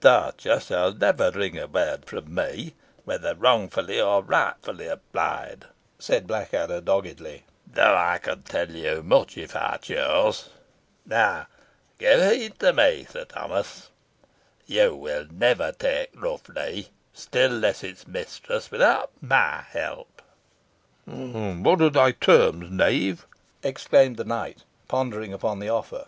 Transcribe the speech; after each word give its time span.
"Torture 0.00 0.58
shall 0.58 0.94
never 0.94 1.30
wring 1.30 1.58
a 1.58 1.66
word 1.66 2.06
from 2.06 2.34
me, 2.34 2.72
whether 3.04 3.34
wrongfully 3.34 4.00
or 4.00 4.22
rightfully 4.22 4.86
applied," 4.86 5.66
said 5.98 6.26
Blackadder, 6.26 6.80
doggedly; 6.80 7.44
"though 7.66 7.94
I 7.94 8.16
could 8.16 8.46
tell 8.46 8.68
much 9.02 9.36
if 9.36 9.54
I 9.54 9.78
chose. 9.82 10.48
Now 11.04 11.46
give 11.98 12.32
heed 12.32 12.58
to 12.60 12.72
me, 12.72 13.04
Sir 13.04 13.26
Thomas. 13.26 13.90
You 14.64 14.96
will 14.96 15.26
never 15.30 15.72
take 15.72 16.08
Rough 16.14 16.48
Lee, 16.48 16.88
still 17.12 17.50
less 17.50 17.84
its 17.84 18.06
mistress, 18.08 18.70
without 18.70 19.10
my 19.20 19.62
help." 19.72 20.22
"What 21.04 21.82
are 21.82 21.90
thy 21.90 22.12
terms, 22.12 22.70
knave?" 22.70 23.26
exclaimed 23.62 24.16
the 24.16 24.24
knight, 24.24 24.62
pondering 24.88 25.34
upon 25.34 25.58
the 25.58 25.68
offer. 25.68 26.06